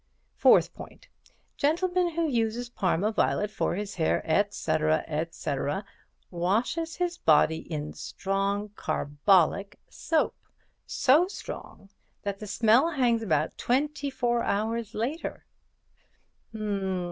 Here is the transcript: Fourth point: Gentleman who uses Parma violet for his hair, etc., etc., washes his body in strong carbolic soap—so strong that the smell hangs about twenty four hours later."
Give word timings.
Fourth 0.35 0.73
point: 0.73 1.09
Gentleman 1.57 2.15
who 2.15 2.27
uses 2.27 2.69
Parma 2.69 3.11
violet 3.11 3.51
for 3.51 3.75
his 3.75 3.93
hair, 3.97 4.23
etc., 4.25 5.05
etc., 5.07 5.85
washes 6.31 6.95
his 6.95 7.19
body 7.19 7.71
in 7.71 7.93
strong 7.93 8.69
carbolic 8.69 9.77
soap—so 9.91 11.27
strong 11.27 11.91
that 12.23 12.39
the 12.39 12.47
smell 12.47 12.89
hangs 12.89 13.21
about 13.21 13.59
twenty 13.59 14.09
four 14.09 14.41
hours 14.41 14.95
later." 14.95 15.45